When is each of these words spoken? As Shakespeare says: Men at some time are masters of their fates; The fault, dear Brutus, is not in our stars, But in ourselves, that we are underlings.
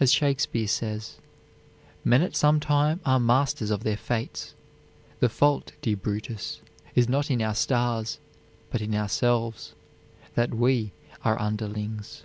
As 0.00 0.10
Shakespeare 0.14 0.66
says: 0.66 1.18
Men 2.04 2.22
at 2.22 2.34
some 2.34 2.58
time 2.58 3.00
are 3.04 3.20
masters 3.20 3.70
of 3.70 3.82
their 3.84 3.98
fates; 3.98 4.54
The 5.20 5.28
fault, 5.28 5.72
dear 5.82 5.94
Brutus, 5.94 6.62
is 6.94 7.06
not 7.06 7.30
in 7.30 7.42
our 7.42 7.54
stars, 7.54 8.18
But 8.70 8.80
in 8.80 8.94
ourselves, 8.94 9.74
that 10.36 10.54
we 10.54 10.92
are 11.22 11.38
underlings. 11.38 12.24